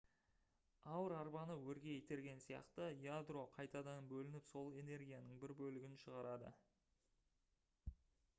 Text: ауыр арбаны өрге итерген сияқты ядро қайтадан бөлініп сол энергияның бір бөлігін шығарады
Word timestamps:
ауыр 0.93 1.13
арбаны 1.17 1.57
өрге 1.73 1.93
итерген 1.97 2.41
сияқты 2.45 2.87
ядро 3.09 3.45
қайтадан 3.59 4.09
бөлініп 4.15 4.49
сол 4.55 4.73
энергияның 4.85 5.39
бір 5.45 5.55
бөлігін 5.63 5.97
шығарады 6.07 6.53